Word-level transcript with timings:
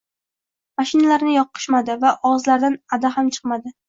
moshinalarni 0.79 1.35
yoqishmadi 1.35 1.97
va 2.05 2.13
og‘izlaridan 2.31 2.79
“adi” 2.99 3.13
ham 3.19 3.31
chiqmadi 3.37 3.75